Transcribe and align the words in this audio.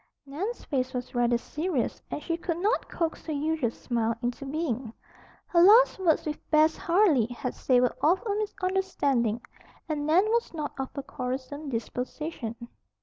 Nan's 0.25 0.63
face 0.65 0.95
was 0.95 1.13
rather 1.13 1.37
serious 1.37 2.01
and 2.09 2.23
she 2.23 2.35
could 2.35 2.57
not 2.57 2.89
coax 2.89 3.27
her 3.27 3.31
usual 3.33 3.69
smile 3.69 4.15
into 4.23 4.47
being. 4.47 4.91
Her 5.45 5.61
last 5.61 5.99
words 5.99 6.25
with 6.25 6.41
Bess 6.49 6.75
Harley 6.75 7.27
had 7.27 7.53
savored 7.53 7.93
of 8.01 8.19
a 8.25 8.33
misunderstanding, 8.35 9.41
and 9.87 10.07
Nan 10.07 10.25
was 10.29 10.55
not 10.55 10.73
of 10.79 10.89
a 10.95 11.03
quarrelsome 11.03 11.69
disposition. 11.69 12.55